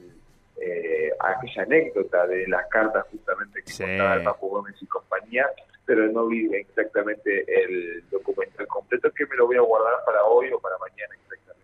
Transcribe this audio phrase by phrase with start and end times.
[0.59, 3.83] eh, aquella anécdota de las cartas justamente que sí.
[3.83, 5.49] contaba el Papu Gómez y compañía,
[5.85, 9.02] pero no vi exactamente el documental completo
[9.43, 11.13] lo voy a guardar para hoy o para mañana.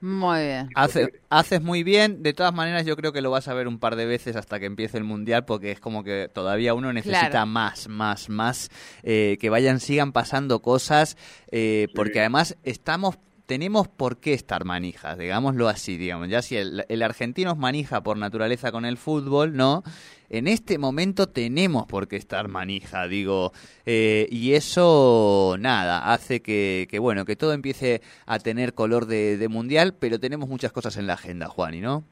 [0.02, 0.70] Muy bien.
[0.76, 3.80] Hace, haces muy bien, de todas maneras yo creo que lo vas a ver un
[3.80, 7.30] par de veces hasta que empiece el Mundial porque es como que todavía uno necesita
[7.32, 7.46] Claro.
[7.48, 8.70] más, más, más,
[9.04, 11.18] eh, que vayan, sigan pasando cosas,
[11.52, 16.30] eh, porque además estamos tenemos por qué estar manijas, digámoslo así, digamos.
[16.30, 19.82] Ya si el, el argentino es manija por naturaleza con el fútbol, ¿no?
[20.30, 23.52] En este momento tenemos por qué estar manija, digo.
[23.86, 29.48] eh, y eso, nada, hace que, que, bueno, que todo empiece a tener color de,
[29.50, 32.04] mundial, pero tenemos muchas cosas en la agenda, Juani, ¿no?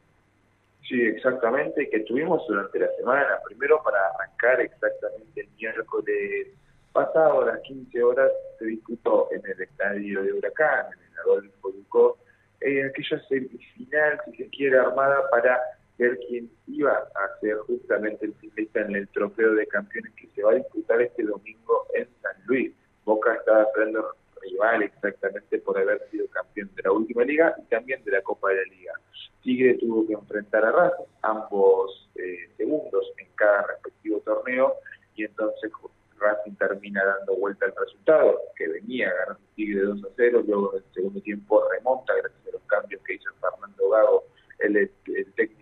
[0.88, 3.40] Sí, exactamente, que tuvimos durante la semana.
[3.46, 6.48] Primero para arrancar exactamente el miércoles
[6.94, 11.72] pasado, a las 15 horas, se disputó en el estadio de Huracán, en el Adolfo
[11.72, 12.18] Ducó,
[12.62, 15.60] eh, aquella semifinal, si se quiere, armada para
[15.98, 20.44] ver quién iba a ser justamente el finalista en el trofeo de campeones que se
[20.44, 22.74] va a disputar este domingo en San Luis.
[23.04, 28.04] Boca estaba esperando rival exactamente por haber sido campeón de la última liga y también
[28.04, 28.94] de la Copa de la Liga.
[29.42, 34.74] Tigre tuvo que enfrentar a Racing, ambos eh, segundos en cada respectivo torneo,
[35.16, 35.72] y entonces
[36.20, 40.84] Racing termina dando vuelta al resultado, que venía ganando Tigre 2 a 0, luego en
[40.84, 44.24] el segundo tiempo remonta gracias a los cambios que hizo Fernando Gago,
[44.60, 45.57] el, el técnico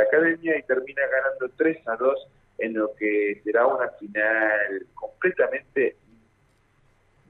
[0.00, 2.28] la academia, y termina ganando 3 a 2
[2.58, 5.96] en lo que será una final completamente,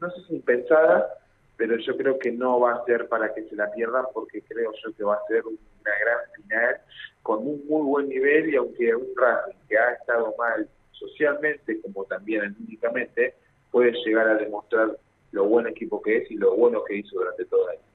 [0.00, 1.14] no sé si impensada,
[1.56, 4.72] pero yo creo que no va a ser para que se la pierdan porque creo
[4.82, 5.58] yo que va a ser una
[6.00, 6.80] gran final
[7.22, 12.04] con un muy buen nivel y aunque un Racing que ha estado mal socialmente como
[12.04, 13.34] también anímicamente
[13.70, 14.96] puede llegar a demostrar
[15.32, 17.89] lo buen equipo que es y lo bueno que hizo durante todo el año.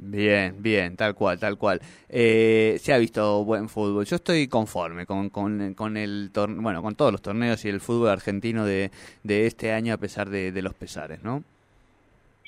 [0.00, 1.80] Bien, bien, tal cual, tal cual.
[2.08, 4.04] Eh, se ha visto buen fútbol.
[4.04, 7.80] Yo estoy conforme con, con, con el torneo, bueno, con todos los torneos y el
[7.80, 8.92] fútbol argentino de,
[9.24, 11.42] de este año a pesar de, de los pesares, ¿no?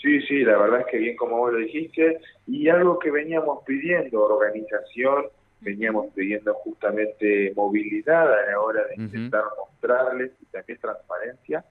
[0.01, 3.65] Sí, sí, la verdad es que bien como vos lo dijiste, y algo que veníamos
[3.67, 5.25] pidiendo, organización,
[5.61, 9.71] veníamos pidiendo justamente movilidad a la hora de intentar uh -huh.
[9.71, 11.65] mostrarles y también transparencia,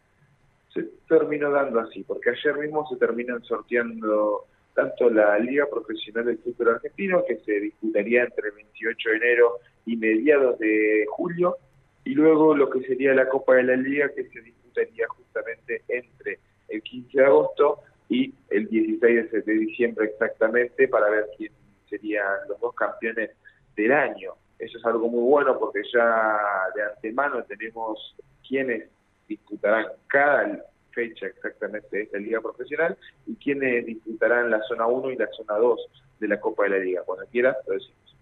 [0.74, 4.46] se terminó dando así, porque ayer mismo se terminan sorteando
[4.80, 9.60] tanto la Liga Profesional del Fútbol Argentino, que se disputaría entre el 28 de enero
[9.86, 11.58] y mediados de julio,
[12.06, 16.40] y luego lo que sería la Copa de la Liga, que se disputaría justamente entre
[16.70, 21.52] el 15 de agosto y el 16 de diciembre exactamente, para ver quién
[21.90, 23.32] serían los dos campeones
[23.76, 24.34] del año.
[24.60, 26.40] Eso es algo muy bueno porque ya
[26.74, 28.16] de antemano tenemos
[28.48, 28.90] quienes
[29.28, 35.16] disputarán cada fecha exactamente de esta liga profesional y quienes disputarán la zona 1 y
[35.16, 35.80] la zona 2
[36.20, 37.04] de la Copa de la Liga.
[37.06, 38.16] Cuando quieras, lo decimos.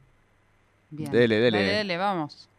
[0.90, 1.12] Bien.
[1.12, 1.58] Dele, dele.
[1.58, 2.50] Dale, dele, vamos.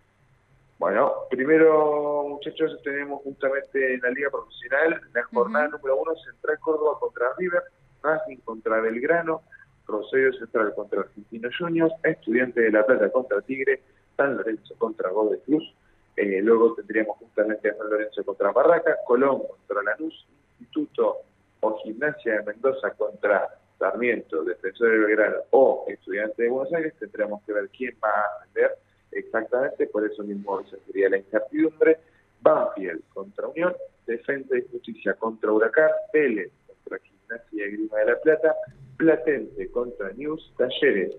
[0.78, 5.72] Bueno, primero, muchachos, tenemos justamente en la Liga Profesional la jornada uh -huh.
[5.72, 7.62] número uno, Central Córdoba contra River,
[8.02, 9.42] Racing contra Belgrano,
[9.86, 13.80] Rosario Central contra Argentino Juniors, Estudiante de La Plata contra Tigre,
[14.16, 15.74] San Lorenzo contra Godoy Cruz,
[16.18, 20.26] eh, luego tendríamos justamente a San Lorenzo contra Barraca, Colón contra Lanús,
[20.58, 21.18] Instituto
[21.60, 23.48] o Gimnasia de Mendoza contra
[23.78, 28.42] Sarmiento, Defensor de Belgrano o Estudiante de Buenos Aires, tendríamos que ver quién va a
[28.42, 28.72] ascender
[29.12, 31.98] exactamente, por eso mismo esa sería la incertidumbre.
[32.40, 33.74] Banfield contra Unión,
[34.06, 38.54] Defensa y Justicia contra Huracán, Vélez contra Gimnasia y Grima de la Plata,
[38.96, 41.16] Platense contra News, Talleres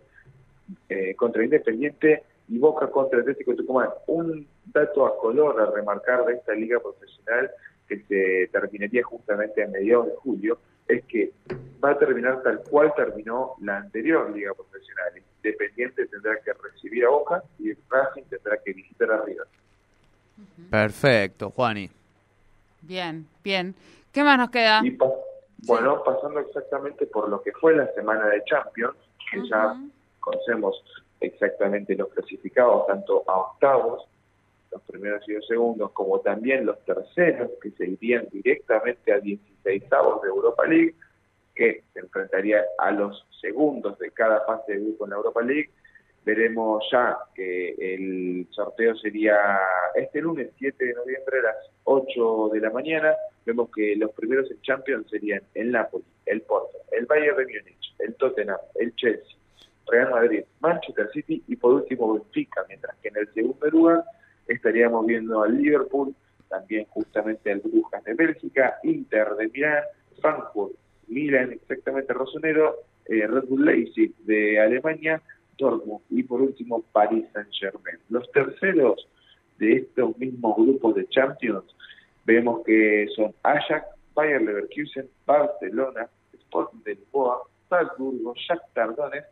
[0.87, 3.89] eh, contra Independiente y Boca contra Atlético de Tucumán.
[4.07, 7.49] Un dato a color a remarcar de esta liga profesional
[7.87, 11.31] que se terminaría justamente a mediados de julio es que
[11.83, 15.13] va a terminar tal cual terminó la anterior liga profesional.
[15.43, 19.47] Independiente tendrá que recibir a Boca y Racing tendrá que visitar a River.
[20.69, 21.89] Perfecto, Juani.
[22.81, 23.75] Bien, bien.
[24.11, 24.81] ¿Qué más nos queda?
[24.97, 25.09] Pa-
[25.67, 28.95] bueno, pasando exactamente por lo que fue la semana de Champions,
[29.31, 29.75] que ya
[30.19, 30.81] conocemos
[31.21, 34.07] exactamente los clasificados tanto a octavos,
[34.71, 39.83] los primeros y los segundos, como también los terceros que se irían directamente a 16
[39.89, 40.95] de Europa League,
[41.55, 45.69] que se enfrentarían a los segundos de cada fase de grupo en la Europa League.
[46.23, 49.37] Veremos ya que el sorteo sería
[49.95, 51.55] este lunes 7 de noviembre a las
[51.85, 53.15] 8 de la mañana.
[53.45, 57.95] Vemos que los primeros en Champions serían el Napoli, el Porto, el Bayern de Múnich,
[57.99, 59.38] el Tottenham, el Chelsea,
[59.91, 64.03] Real Madrid, Manchester City y por último Benfica, mientras que en el segundo lugar
[64.47, 66.15] estaríamos viendo al Liverpool,
[66.49, 69.83] también justamente al Brujas de Bélgica, Inter de Milán,
[70.21, 70.73] Frankfurt,
[71.07, 72.75] Milan, exactamente Rosonero,
[73.05, 75.21] eh, Red Bull Leipzig de Alemania,
[75.57, 77.99] Dortmund y por último Paris Saint-Germain.
[78.09, 79.07] Los terceros
[79.57, 81.65] de estos mismos grupos de Champions
[82.25, 89.27] vemos que son Ajax, Bayer Leverkusen, Barcelona, Sporting de Lisboa, Salzburgo, Shakhtar Donetsk,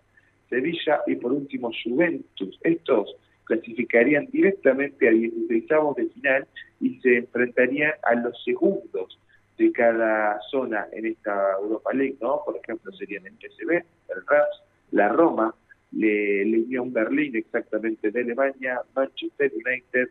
[0.50, 2.60] Sevilla y por último Juventus.
[2.64, 3.16] Estos
[3.46, 5.66] clasificarían directamente a 16
[5.96, 6.48] de final
[6.82, 9.20] y se enfrentarían a los segundos
[9.58, 12.42] de cada zona en esta Europa League, ¿no?
[12.46, 15.56] Por ejemplo, serían el PSV, el Rams, la Roma,
[15.92, 20.10] le, Unión Berlín exactamente de Alemania, Manchester United,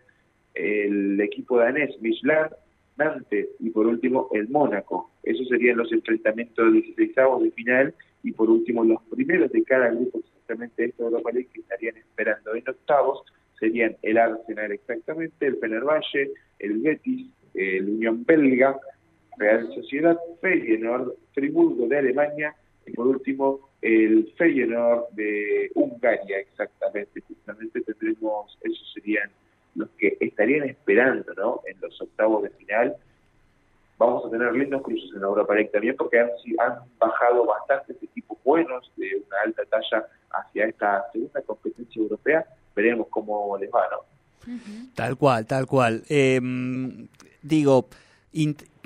[0.55, 2.49] el equipo danés Michelin,
[2.97, 5.11] Nantes y por último el Mónaco.
[5.23, 9.91] Esos serían los enfrentamientos de 16 de final y por último los primeros de cada
[9.91, 13.23] grupo exactamente de esta Europa League que estarían esperando en octavos
[13.59, 18.79] serían el Arsenal exactamente, el Fenerbahce, el Betis, el Unión Belga,
[19.39, 22.55] Real Sociedad, Feyenoord, Friburgo de Alemania
[22.87, 27.21] y por último el Feyenoord de Hungaria exactamente.
[27.21, 29.31] Justamente tendremos, esos serían
[29.75, 31.61] los que estarían esperando ¿no?
[31.67, 32.97] en los octavos de final.
[33.99, 38.06] Vamos a tener lindos cruces en Europa League también porque han, han bajado bastantes equipos
[38.47, 42.47] buenos de una alta talla hacia esta segunda competencia europea.
[42.75, 44.55] Veremos cómo les va, ¿no?
[44.95, 46.05] Tal cual, tal cual.
[46.09, 46.41] Eh,
[47.43, 47.89] digo,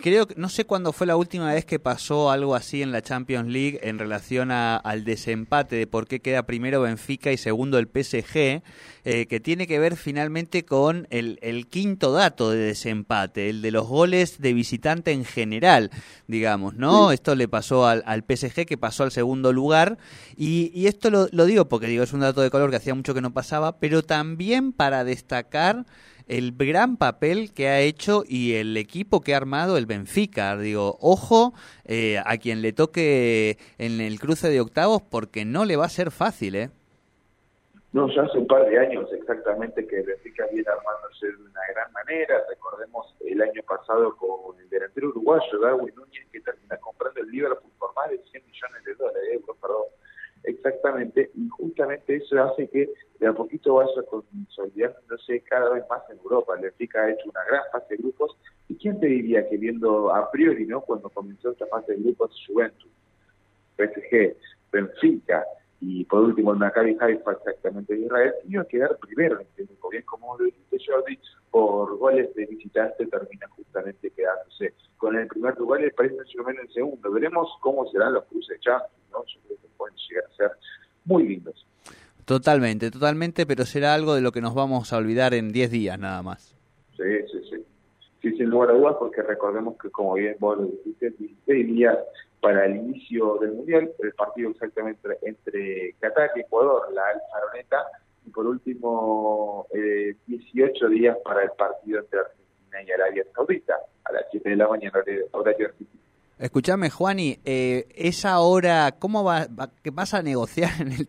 [0.00, 3.02] creo que no sé cuándo fue la última vez que pasó algo así en la
[3.02, 7.78] Champions League en relación a- al desempate de por qué queda primero Benfica y segundo
[7.78, 8.62] el PSG,
[9.04, 13.70] eh, que tiene que ver finalmente con el, el quinto dato de desempate, el de
[13.70, 15.90] los goles de visitante en general,
[16.26, 17.12] digamos, ¿no?
[17.12, 19.98] Esto le pasó al, al PSG que pasó al segundo lugar
[20.36, 22.94] y, y esto lo, lo digo porque digo es un dato de color que hacía
[22.94, 25.86] mucho que no pasaba, pero también para destacar
[26.30, 30.56] el gran papel que ha hecho y el equipo que ha armado el Benfica.
[30.56, 31.52] Digo, ojo
[31.84, 35.88] eh, a quien le toque en el cruce de octavos porque no le va a
[35.88, 36.70] ser fácil, ¿eh?
[37.92, 41.60] No, ya hace un par de años exactamente que el Benfica viene armándose de una
[41.74, 42.40] gran manera.
[42.48, 47.72] Recordemos el año pasado con el delantero uruguayo Darwin Núñez que termina comprando el Liverpool
[47.76, 49.86] por más de 100 millones de dólares, euros, perdón.
[50.44, 56.18] Exactamente, y justamente eso hace que de a poquito vaya consolidándose cada vez más en
[56.18, 56.54] Europa.
[56.54, 58.36] El Benfica ha hecho una gran fase de grupos.
[58.68, 62.34] ¿Y quién te diría que viendo a priori, no cuando comenzó esta fase de grupos,
[62.46, 62.90] Juventus,
[63.76, 64.36] PSG,
[64.72, 65.44] Benfica
[65.80, 70.02] y por último el Maccabi Haifa exactamente de Israel, iba a quedar primero en bien
[70.04, 71.18] como lo dijiste Jordi,
[71.50, 76.58] por goles de visitante termina justamente quedándose con el primer lugar y el Paris Saint-Germain
[76.60, 77.10] en segundo.
[77.10, 78.70] Veremos cómo serán los cruces de
[79.10, 79.24] ¿no?
[79.26, 80.50] Yo creo que pueden llegar a ser
[81.04, 81.66] muy lindos.
[82.24, 85.98] Totalmente, totalmente, pero será algo de lo que nos vamos a olvidar en 10 días
[85.98, 86.54] nada más.
[86.96, 87.02] Sí,
[87.32, 87.64] sí, sí.
[88.22, 91.98] Sí, sin lugar a dudas, porque recordemos que, como bien vos lo dijiste, 16 días
[92.40, 97.84] para el inicio del Mundial, el partido exactamente entre Qatar y Ecuador, la Alfaroneta,
[98.26, 103.74] y por último, eh, 18 días para el partido entre Argentina y Arabia Saudita,
[104.04, 105.02] a las 7 de la mañana,
[105.32, 106.00] horario argentino.
[106.40, 109.46] Escúchame, Juani, eh, esa hora, ¿cómo va,
[109.82, 111.06] qué vas a negociar en el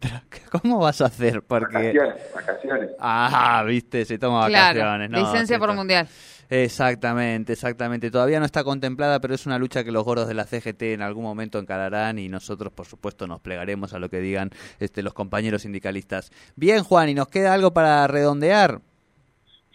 [0.61, 1.41] ¿Cómo vas a hacer?
[1.41, 1.73] Porque...
[1.73, 2.89] Vacaciones, vacaciones.
[2.99, 5.09] Ah, viste, se toma vacaciones.
[5.09, 6.09] No, licencia por mundial.
[6.49, 8.11] Exactamente, exactamente.
[8.11, 11.01] Todavía no está contemplada, pero es una lucha que los gordos de la CGT en
[11.01, 14.49] algún momento encararán y nosotros, por supuesto, nos plegaremos a lo que digan
[14.81, 16.29] este, los compañeros sindicalistas.
[16.57, 18.81] Bien, Juan, ¿y nos queda algo para redondear?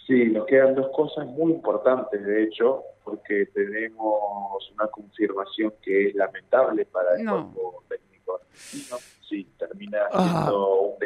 [0.06, 6.14] Sí, nos quedan dos cosas muy importantes, de hecho, porque tenemos una confirmación que es
[6.14, 8.96] lamentable para el cuerpo técnico argentino.
[9.28, 10.44] Sí, termina ah.
[10.44, 10.98] siendo un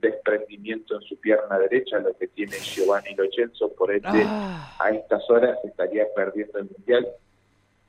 [0.00, 4.74] desprendimiento en su pierna derecha, lo que tiene Giovanni Lochenzo, por ende ah.
[4.78, 7.08] a estas horas estaría perdiendo el Mundial.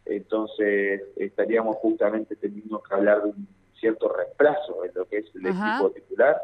[0.05, 3.47] Entonces estaríamos justamente teniendo que hablar de un
[3.79, 6.41] cierto reemplazo en lo que es el equipo titular.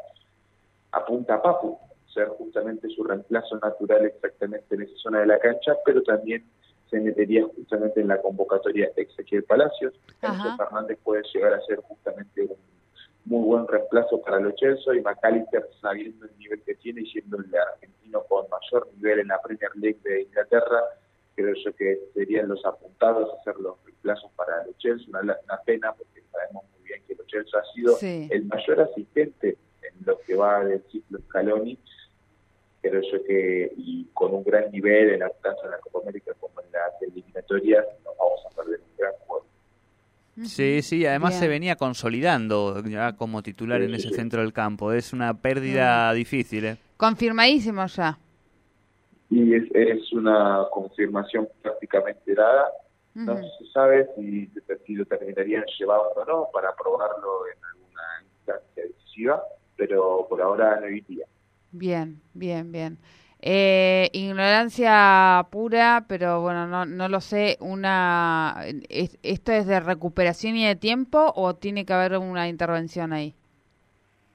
[0.92, 1.78] Apunta Papu,
[2.14, 6.44] ser justamente su reemplazo natural exactamente en esa zona de la cancha, pero también
[6.90, 9.94] se metería justamente en la convocatoria Ezequiel Palacios.
[10.22, 12.58] Entonces Fernández puede llegar a ser justamente un
[13.26, 17.38] muy buen reemplazo para los Chelsea y McAllister sabiendo el nivel que tiene y siendo
[17.38, 20.84] el argentino con mayor nivel en la Premier League de Inglaterra,
[21.36, 25.94] creo yo que serían los apuntados a hacer los reemplazos para los Chelsea, una, pena
[25.94, 30.36] porque sabemos muy bien que los Chelsea ha sido el mayor asistente en lo que
[30.36, 31.80] va del ciclo Scaloni,
[32.84, 36.34] creo yo que y con un gran nivel en la, tanto en la Copa América
[36.40, 39.46] como en las eliminatorias nos vamos a perder un gran juego.
[40.44, 44.92] Sí, sí, además se venía consolidando ya como titular en ese centro del campo.
[44.92, 46.66] Es una pérdida difícil.
[46.66, 46.78] ¿eh?
[46.98, 48.18] Confirmadísimo ya.
[49.30, 52.68] Y es, es una confirmación prácticamente dada.
[53.14, 54.50] No se sabe si,
[54.88, 58.04] si, lo terminarían llevando o no para probarlo en alguna
[58.38, 59.44] instancia decisiva,
[59.78, 61.26] pero por ahora no iría.
[61.74, 63.00] Bien, bien, bien.
[63.42, 67.58] Eh, ignorancia pura, pero bueno, no, no lo sé.
[67.60, 73.36] Una, ¿Esto es de recuperación y de tiempo o tiene que haber una intervención ahí?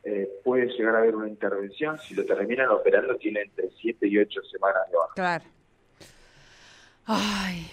[0.03, 1.99] Eh, puede llegar a haber una intervención.
[2.01, 5.13] Si lo terminan operando, tiene entre 7 y 8 semanas de baja.
[5.15, 5.45] Claro.
[7.07, 7.71] Ay.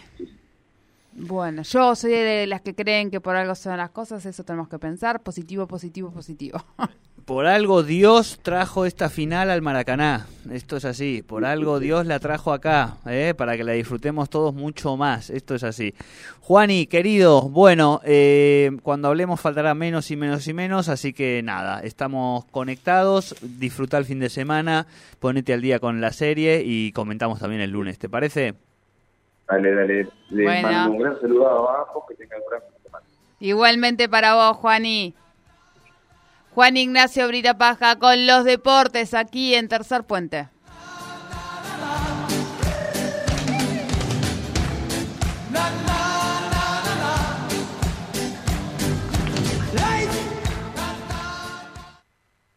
[1.17, 4.67] Bueno, yo soy de las que creen que por algo son las cosas, eso tenemos
[4.67, 5.23] que pensar.
[5.23, 6.61] Positivo, positivo, positivo.
[7.25, 10.27] por algo Dios trajo esta final al Maracaná.
[10.51, 11.23] Esto es así.
[11.25, 13.33] Por algo Dios la trajo acá, ¿eh?
[13.35, 15.29] para que la disfrutemos todos mucho más.
[15.29, 15.95] Esto es así.
[16.41, 21.79] Juani, querido, bueno, eh, cuando hablemos faltará menos y menos y menos, así que nada,
[21.79, 23.37] estamos conectados.
[23.41, 24.85] Disfruta el fin de semana,
[25.19, 28.64] ponete al día con la serie y comentamos también el lunes, ¿te parece?
[29.47, 30.07] Dale, dale.
[30.29, 33.05] Le mando un gran saludo abajo, que tenga gran semana.
[33.39, 35.13] Igualmente para vos, Juani.
[36.55, 40.47] Juan Ignacio Paja con los deportes aquí en Tercer Puente.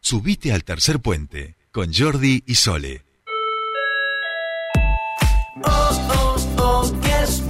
[0.00, 3.07] Subite al tercer puente con Jordi y Sole.